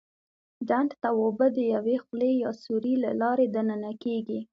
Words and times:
ډنډ 0.67 0.91
ته 1.01 1.09
اوبه 1.19 1.47
د 1.53 1.59
یوې 1.73 1.95
خولې 2.03 2.31
یا 2.43 2.51
سوري 2.63 2.95
له 3.03 3.11
لارې 3.21 3.45
دننه 3.55 3.91
کېږي. 4.03 4.39